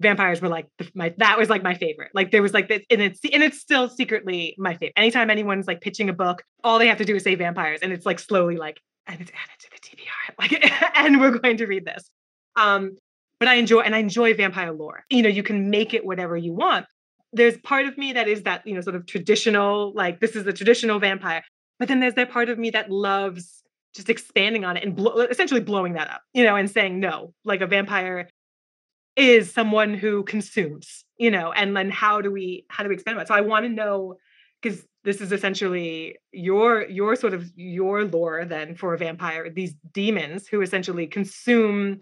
[0.00, 2.10] vampires were like the, my that was like my favorite.
[2.14, 4.94] Like there was like this, and it's and it's still secretly my favorite.
[4.96, 7.92] Anytime anyone's like pitching a book, all they have to do is say vampires, and
[7.92, 10.10] it's like slowly like and it's added to the TBR.
[10.38, 12.10] Like and we're going to read this.
[12.56, 12.96] Um,
[13.38, 15.04] but I enjoy and I enjoy vampire lore.
[15.10, 16.86] You know, you can make it whatever you want.
[17.32, 20.44] There's part of me that is that you know sort of traditional, like this is
[20.44, 21.42] the traditional vampire.
[21.78, 23.62] But then there's that part of me that loves
[23.94, 27.32] just expanding on it and blo- essentially blowing that up, you know, and saying no,
[27.44, 28.28] like a vampire
[29.16, 33.18] is someone who consumes, you know, and then how do we how do we expand
[33.18, 33.28] that?
[33.28, 34.16] So I want to know
[34.60, 39.74] because this is essentially your your sort of your lore then for a vampire, these
[39.92, 42.00] demons who essentially consume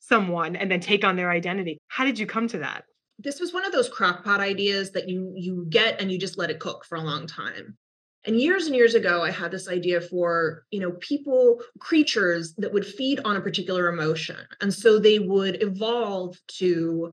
[0.00, 1.78] someone and then take on their identity.
[1.88, 2.84] How did you come to that?
[3.18, 6.50] This was one of those crockpot ideas that you you get and you just let
[6.50, 7.76] it cook for a long time.
[8.24, 12.72] And years and years ago, I had this idea for, you know, people, creatures that
[12.72, 14.36] would feed on a particular emotion.
[14.60, 17.10] And so they would evolve to,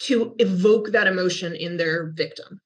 [0.00, 2.60] to evoke that emotion in their victim.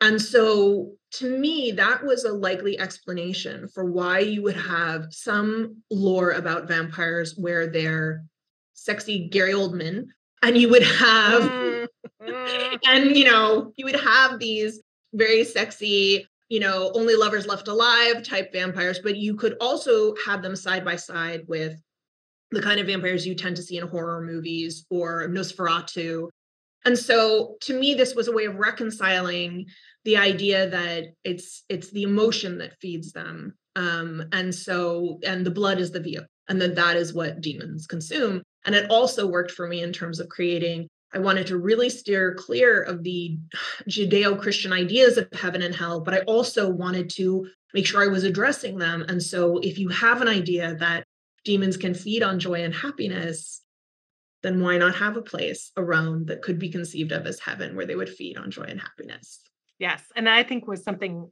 [0.00, 5.82] And so to me, that was a likely explanation for why you would have some
[5.90, 8.22] lore about vampires where they're
[8.74, 10.06] sexy Gary Oldman,
[10.42, 11.88] and you would have, mm,
[12.86, 14.80] and you know, you would have these
[15.12, 20.42] very sexy you know, only lovers left alive type vampires, but you could also have
[20.42, 21.80] them side by side with
[22.50, 26.28] the kind of vampires you tend to see in horror movies or Nosferatu.
[26.84, 29.66] And so to me, this was a way of reconciling
[30.04, 33.54] the idea that it's it's the emotion that feeds them.
[33.76, 37.86] Um, and so and the blood is the vehicle, and that that is what demons
[37.86, 38.42] consume.
[38.66, 42.34] And it also worked for me in terms of creating I wanted to really steer
[42.34, 43.36] clear of the
[43.88, 48.08] Judeo Christian ideas of heaven and hell, but I also wanted to make sure I
[48.08, 49.04] was addressing them.
[49.08, 51.04] And so, if you have an idea that
[51.44, 53.62] demons can feed on joy and happiness,
[54.42, 57.86] then why not have a place around that could be conceived of as heaven where
[57.86, 59.40] they would feed on joy and happiness?
[59.78, 60.02] Yes.
[60.14, 61.30] And I think was something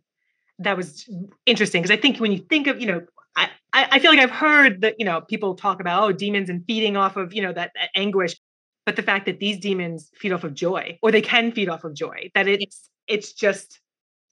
[0.58, 1.08] that was
[1.46, 3.02] interesting because I think when you think of, you know,
[3.36, 3.50] I,
[3.92, 6.96] I feel like I've heard that, you know, people talk about, oh, demons and feeding
[6.96, 8.34] off of, you know, that, that anguish
[8.88, 11.84] but the fact that these demons feed off of joy or they can feed off
[11.84, 13.80] of joy that it's it's just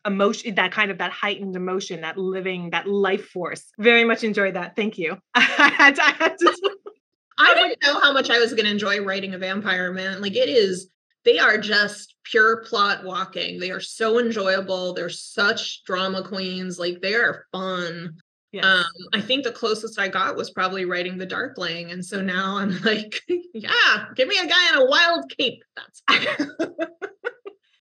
[0.07, 3.64] emotion that kind of that heightened emotion that living that life force.
[3.79, 4.75] Very much enjoyed that.
[4.75, 5.19] Thank you.
[5.35, 6.71] I, had to, I, had to...
[7.38, 10.23] I didn't know how much i was going to enjoy writing a vampire man.
[10.23, 10.88] Like it is
[11.27, 13.61] they are just pure plot walking.
[13.61, 14.95] They are so enjoyable.
[14.95, 16.79] They're such drama queens.
[16.79, 18.16] Like they are fun
[18.52, 18.64] Yes.
[18.64, 21.90] Um, I think the closest I got was probably writing the Darkling.
[21.90, 25.62] And so now I'm like, yeah, give me a guy in a wild cape.
[25.76, 26.02] That's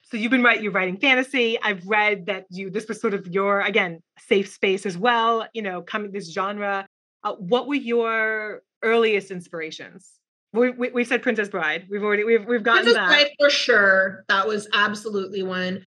[0.04, 1.58] so you've been right you're writing fantasy.
[1.62, 5.62] I've read that you this was sort of your again safe space as well you
[5.62, 6.88] know coming this genre.
[7.24, 10.12] Uh, what were your earliest inspirations?
[10.54, 11.86] We, we, we said princess bride.
[11.90, 13.08] We've already we've, we've gotten princess that.
[13.08, 14.26] Bride for sure.
[14.30, 15.86] That was absolutely one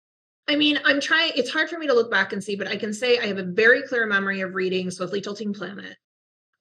[0.48, 2.76] i mean i'm trying it's hard for me to look back and see but i
[2.76, 5.96] can say i have a very clear memory of reading swiftly tilting planet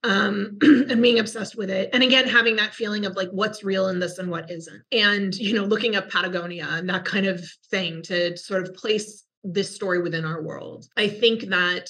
[0.05, 1.89] um, and being obsessed with it.
[1.93, 4.83] And again, having that feeling of like what's real in this and what isn't.
[4.91, 9.23] And, you know, looking up Patagonia and that kind of thing to sort of place
[9.43, 10.85] this story within our world.
[10.97, 11.89] I think that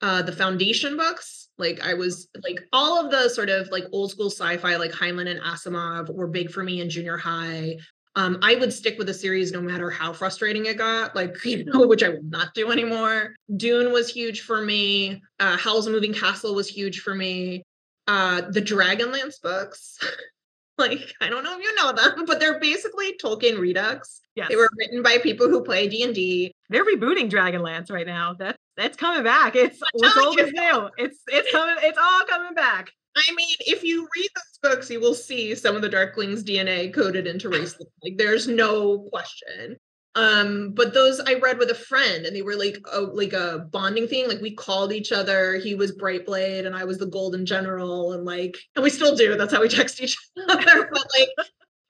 [0.00, 4.10] uh, the foundation books, like I was like all of the sort of like old
[4.10, 7.76] school sci-fi, like Heinlein and Asimov were big for me in junior high.
[8.18, 11.64] Um, I would stick with a series no matter how frustrating it got, like, you
[11.64, 13.36] know, which I will not do anymore.
[13.56, 15.22] Dune was huge for me.
[15.38, 17.62] Uh, Howl's Moving Castle was huge for me.
[18.08, 19.98] Uh, the Dragonlance books,
[20.78, 24.20] like, I don't know if you know them, but they're basically Tolkien redux.
[24.34, 26.52] yes They were written by people who play D&D.
[26.70, 31.18] they're rebooting dragonlance right now that's that's coming back it's what's old is new it's
[31.28, 35.14] it's coming it's all coming back I mean, if you read those books, you will
[35.14, 37.76] see some of the Darkling's DNA coded into race.
[38.02, 39.76] Like, there's no question.
[40.14, 43.66] Um, but those I read with a friend, and they were like a like a
[43.70, 44.26] bonding thing.
[44.26, 45.56] Like we called each other.
[45.56, 49.36] He was Brightblade, and I was the Golden General, and like, and we still do.
[49.36, 50.16] That's how we text each
[50.48, 50.88] other.
[50.90, 51.28] but like,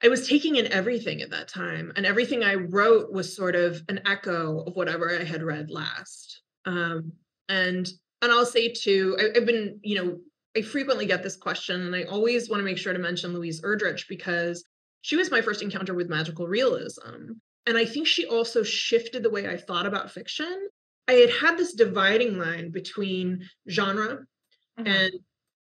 [0.03, 3.81] I was taking in everything at that time, and everything I wrote was sort of
[3.89, 6.41] an echo of whatever I had read last.
[6.65, 7.13] Um,
[7.47, 7.89] and
[8.21, 10.19] and I'll say too, I, I've been, you know,
[10.55, 13.61] I frequently get this question, and I always want to make sure to mention Louise
[13.61, 14.63] Erdrich because
[15.01, 17.33] she was my first encounter with magical realism.
[17.65, 20.69] And I think she also shifted the way I thought about fiction.
[21.07, 24.25] I had had this dividing line between genre
[24.79, 24.87] Mhm.
[24.87, 25.13] and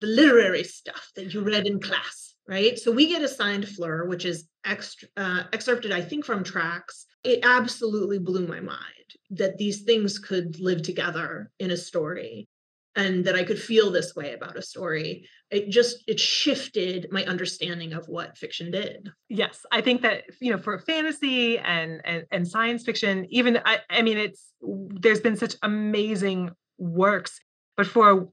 [0.00, 2.78] the literary stuff that you read in class, right?
[2.78, 7.06] So we get assigned Fleur, which is extra, uh, excerpted, I think, from tracks.
[7.22, 12.48] It absolutely blew my mind that these things could live together in a story
[12.96, 15.28] and that I could feel this way about a story.
[15.50, 19.10] It just it shifted my understanding of what fiction did.
[19.28, 23.78] yes i think that you know for fantasy and and, and science fiction even I,
[23.90, 27.40] I mean it's there's been such amazing works
[27.76, 28.28] but for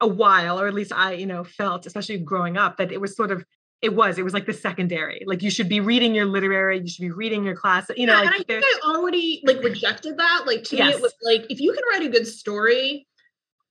[0.00, 3.16] a while or at least i you know felt especially growing up that it was
[3.16, 3.44] sort of
[3.82, 6.88] it was it was like the secondary like you should be reading your literary you
[6.88, 10.18] should be reading your class you know Yeah, and I think I already like rejected
[10.18, 10.42] that.
[10.46, 13.06] Like to me, it was like if you can write a good story,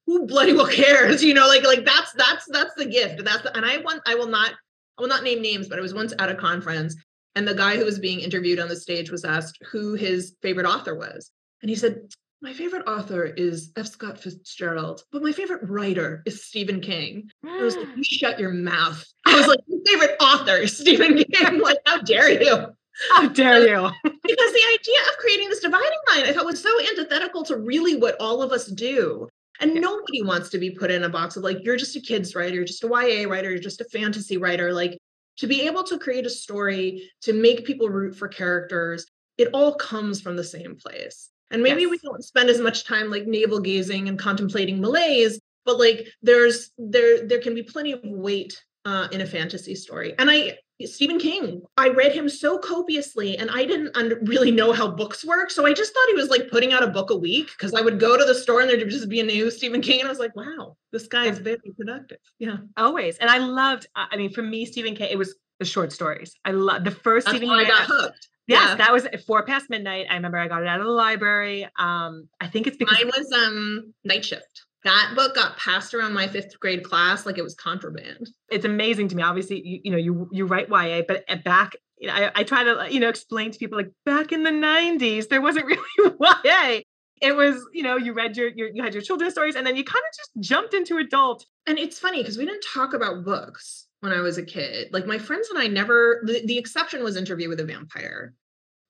[0.10, 1.24] who bloody well cares?
[1.24, 3.24] You know, like like that's that's that's the gift.
[3.24, 4.54] That's the, and I want I will not
[4.98, 6.96] I will not name names, but I was once at a conference
[7.36, 10.66] and the guy who was being interviewed on the stage was asked who his favorite
[10.66, 12.02] author was, and he said.
[12.42, 13.88] My favorite author is F.
[13.88, 17.30] Scott Fitzgerald, but my favorite writer is Stephen King.
[17.46, 18.02] I was like, you hmm.
[18.02, 19.06] shut your mouth.
[19.26, 21.60] I was like, your favorite author is Stephen King.
[21.62, 22.68] Like, how dare you?
[23.12, 26.70] how dare you because the idea of creating this dividing line I thought was so
[26.92, 29.28] antithetical to really what all of us do.
[29.60, 29.82] And Yeah.
[29.82, 32.56] nobody wants to be put in a box of like, you're just a kids writer,
[32.56, 34.74] you're just a YA writer, you're just a fantasy writer.
[34.74, 34.98] Like
[35.38, 39.06] to be able to create a story, to make people root for characters,
[39.38, 41.30] it all comes from the same place.
[41.52, 45.80] And maybe we don't spend as much time like navel gazing and contemplating malaise, but
[45.80, 50.14] like there's there there can be plenty of weight uh, in a fantasy story.
[50.20, 54.72] And I Stephen King, I read him so copiously, and I didn't under, really know
[54.72, 55.52] how books work.
[55.52, 57.82] So I just thought he was like putting out a book a week because I
[57.82, 60.12] would go to the store and there'd just be a new Stephen King, and I
[60.12, 62.20] was like, wow, this guy is very productive.
[62.40, 65.92] Yeah, always and i loved i mean for me stephen king it was the short
[65.92, 68.28] stories i love the first that's stephen how I king got hooked.
[68.48, 68.76] Yes, Yeah.
[68.76, 70.08] that was at four past midnight.
[70.10, 71.68] I remember I got it out of the library.
[71.78, 74.66] Um, I think it's because Mine was um Night Shift.
[74.84, 78.30] That book got passed around my fifth grade class like it was contraband.
[78.50, 79.24] it's amazing to me.
[79.24, 82.44] Obviously, you, you know, you you write YA, but uh, back, you know, I, I
[82.44, 85.66] try to you know explain to people like back in the '90s, there wasn't
[85.98, 86.16] really
[86.46, 86.82] YA.
[87.22, 89.76] It was, you know, you read your, your you had your children's stories, and then
[89.76, 91.46] you kind of just jumped into adult.
[91.68, 94.94] And it's funny because we didn't talk about books when I was a kid.
[94.94, 98.34] Like my friends and I never the, the exception was interview with a vampire.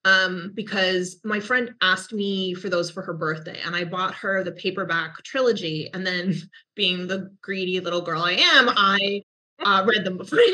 [0.06, 4.44] Um, because my friend asked me for those for her birthday, and I bought her
[4.44, 5.90] the paperback trilogy.
[5.94, 6.36] And then,
[6.76, 9.24] being the greedy little girl I am, I
[9.64, 10.40] uh, read them before.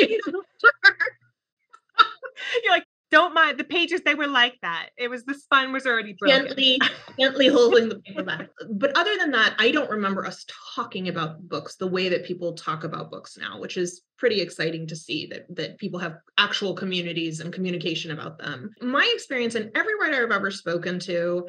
[2.64, 2.86] You're like,
[3.16, 4.90] don't mind the pages; they were like that.
[4.98, 6.48] It was the spine was already broken.
[6.48, 6.80] gently,
[7.20, 8.50] gently holding the paperback.
[8.70, 10.46] But other than that, I don't remember us
[10.76, 14.86] talking about books the way that people talk about books now, which is pretty exciting
[14.88, 18.72] to see that that people have actual communities and communication about them.
[18.82, 21.48] My experience and every writer I've ever spoken to,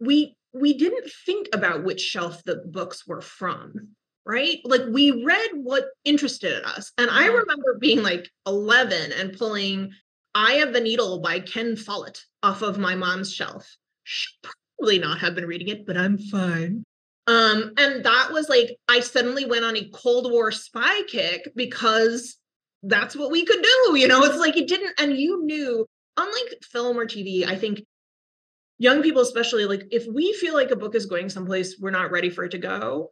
[0.00, 3.88] we we didn't think about which shelf the books were from
[4.24, 7.38] right like we read what interested us and i Mhm.
[7.40, 9.92] remember being like 11 and pulling
[10.34, 13.76] Eye of the Needle by Ken Follett off of my mom's shelf.
[14.04, 14.34] Should
[14.78, 16.84] probably not have been reading it, but I'm fine.
[17.26, 22.38] Um, and that was like I suddenly went on a Cold War spy kick because
[22.82, 23.98] that's what we could do.
[23.98, 25.84] You know, it's like it didn't, and you knew,
[26.16, 27.82] unlike film or TV, I think
[28.78, 32.10] young people, especially, like if we feel like a book is going someplace we're not
[32.10, 33.10] ready for it to go,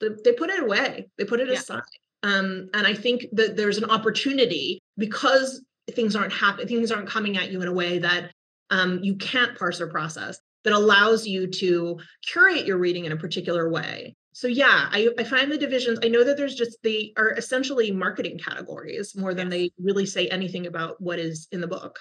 [0.00, 1.54] they put it away, they put it yeah.
[1.54, 1.82] aside.
[2.22, 7.36] Um, and I think that there's an opportunity because things aren't happening, things aren't coming
[7.36, 8.32] at you in a way that
[8.70, 13.16] um, you can't parse or process that allows you to curate your reading in a
[13.16, 14.14] particular way.
[14.32, 17.90] So yeah, I, I find the divisions, I know that there's just they are essentially
[17.90, 21.98] marketing categories more than they really say anything about what is in the book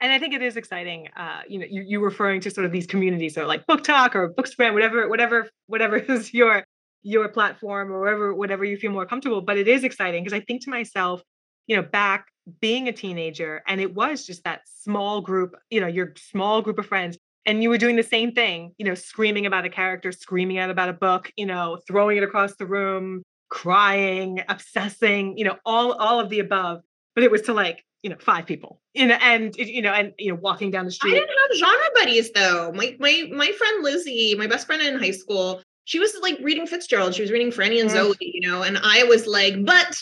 [0.00, 1.08] and I think it is exciting.
[1.16, 4.32] Uh, you know, you you referring to sort of these communities, so like BookTok or
[4.32, 6.64] Bookstagram, whatever, whatever, whatever is your
[7.02, 9.40] your platform or whatever, whatever you feel more comfortable.
[9.40, 11.22] But it is exciting because I think to myself,
[11.66, 12.26] you know, back
[12.60, 16.78] being a teenager, and it was just that small group, you know, your small group
[16.78, 20.12] of friends, and you were doing the same thing, you know, screaming about a character,
[20.12, 25.44] screaming out about a book, you know, throwing it across the room, crying, obsessing, you
[25.44, 26.82] know, all all of the above.
[27.14, 30.12] But it was to like you know five people you know and you know and
[30.18, 33.50] you know walking down the street i didn't have genre buddies though my my my
[33.52, 37.32] friend lizzie my best friend in high school she was like reading fitzgerald she was
[37.32, 37.94] reading franny and mm.
[37.94, 40.00] zooey you know and i was like but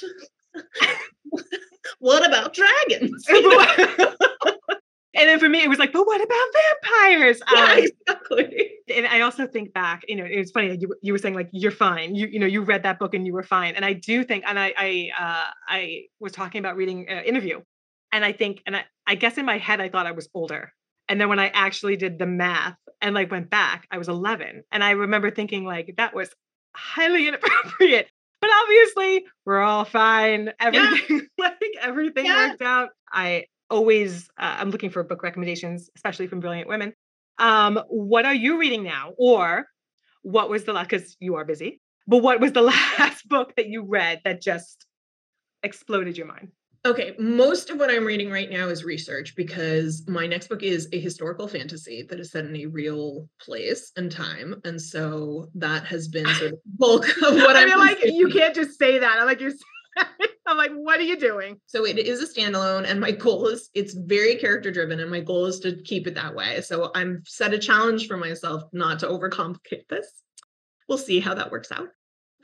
[1.99, 3.45] what about dragons and
[5.15, 6.49] then for me it was like but what about
[6.83, 11.13] vampires yeah um, exactly and i also think back you know it's funny you, you
[11.13, 13.43] were saying like you're fine you you know you read that book and you were
[13.43, 17.23] fine and i do think and i i uh i was talking about reading uh,
[17.25, 17.61] interview
[18.13, 20.73] and I think, and I, I guess in my head, I thought I was older.
[21.09, 24.65] And then when I actually did the math and like went back, I was 11.
[24.73, 26.31] And I remember thinking like that was
[26.75, 28.09] highly inappropriate.
[28.41, 30.53] But obviously, we're all fine.
[30.61, 31.21] Everything, yeah.
[31.39, 32.49] like everything yeah.
[32.49, 32.91] worked out.
[33.13, 36.93] I always, uh, I'm looking for book recommendations, especially from brilliant women.
[37.39, 39.13] Um, what are you reading now?
[39.19, 39.67] Or
[40.23, 42.63] what was the last, because you are busy, but what was the
[42.99, 44.87] last book that you read that just
[45.63, 46.53] exploded your mind?
[46.87, 50.89] Okay, most of what I'm reading right now is research because my next book is
[50.93, 55.85] a historical fantasy that is set in a real place and time, and so that
[55.87, 57.81] has been sort of bulk of what I am reading.
[57.81, 58.15] I feel like.
[58.15, 59.19] You can't just say that.
[59.19, 59.51] I'm like you're.
[60.47, 61.59] I'm like, what are you doing?
[61.67, 65.21] So it is a standalone, and my goal is it's very character driven, and my
[65.21, 66.61] goal is to keep it that way.
[66.61, 70.07] So I'm set a challenge for myself not to overcomplicate this.
[70.89, 71.89] We'll see how that works out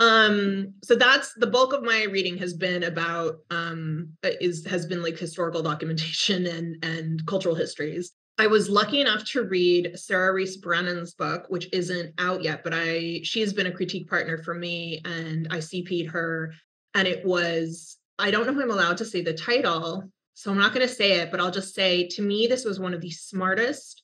[0.00, 4.86] um so that's the bulk of my reading has been about um uh, is has
[4.86, 8.12] been like historical documentation and and cultural histories.
[8.38, 12.72] I was lucky enough to read sarah Rees brennan's book which isn't out yet but
[12.74, 16.52] i she's been a critique partner for me and i cp'd her
[16.94, 20.58] and it was i don't know if i'm allowed to say the title so i'm
[20.58, 23.02] not going to say it but i'll just say to me this was one of
[23.02, 24.02] the smartest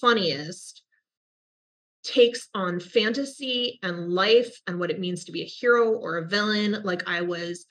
[0.00, 0.69] funniest
[2.02, 6.26] takes on fantasy and life and what it means to be a hero or a
[6.26, 6.82] villain.
[6.84, 7.66] Like I was,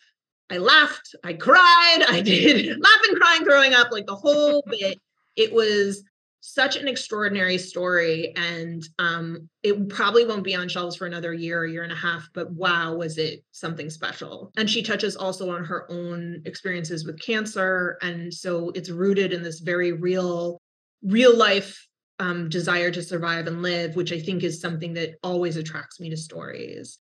[0.49, 4.99] I laughed, I cried, I did laughing, crying, throwing up, like the whole bit.
[5.35, 6.03] It was
[6.41, 8.33] such an extraordinary story.
[8.35, 11.95] And um, it probably won't be on shelves for another year, a year and a
[11.95, 14.51] half, but wow, was it something special.
[14.57, 17.97] And she touches also on her own experiences with cancer.
[18.01, 20.61] And so it's rooted in this very real,
[21.03, 21.88] real life
[22.19, 26.09] um, desire to survive and live, which I think is something that always attracts me
[26.09, 26.99] to stories.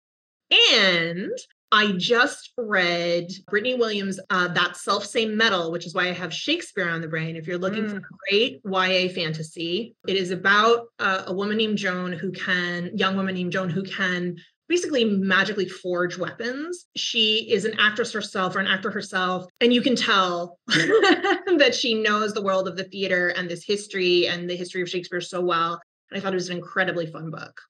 [0.73, 1.31] And
[1.71, 6.33] I just read Brittany Williams' uh, That Self Same Metal, which is why I have
[6.33, 7.35] Shakespeare on the brain.
[7.35, 7.91] If you're looking mm.
[7.91, 13.17] for great YA fantasy, it is about uh, a woman named Joan who can, young
[13.17, 14.37] woman named Joan who can
[14.67, 16.87] basically magically forge weapons.
[16.95, 21.93] She is an actress herself or an actor herself, and you can tell that she
[22.01, 25.41] knows the world of the theater and this history and the history of Shakespeare so
[25.41, 25.79] well.
[26.09, 27.61] And I thought it was an incredibly fun book.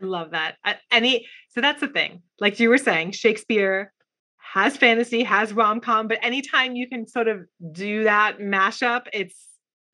[0.00, 0.56] I love that.
[0.90, 2.22] Any so that's the thing.
[2.38, 3.92] Like you were saying, Shakespeare
[4.38, 9.36] has fantasy, has rom com, but anytime you can sort of do that mashup, it's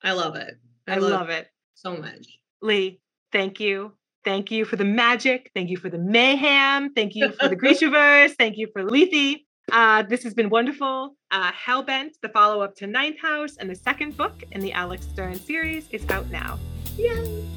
[0.02, 0.54] I love it.
[0.88, 2.26] I, I love, love it so much.
[2.60, 3.00] Leigh,
[3.30, 3.92] thank you
[4.24, 5.50] Thank you for the magic.
[5.54, 6.92] Thank you for the mayhem.
[6.94, 8.34] Thank you for the Grishaverse.
[8.36, 9.40] Thank you for Lethe.
[9.70, 11.16] Uh, this has been wonderful.
[11.30, 15.06] Uh, Hellbent, the follow up to Ninth House, and the second book in the Alex
[15.06, 16.58] Stern series is out now.
[16.96, 17.48] Yay!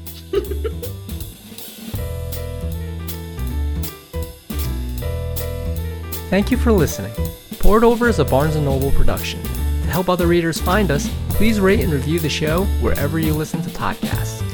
[6.30, 7.12] Thank you for listening.
[7.58, 9.42] Poured Over is a Barnes & Noble production.
[9.42, 13.62] To help other readers find us, please rate and review the show wherever you listen
[13.62, 14.45] to podcasts.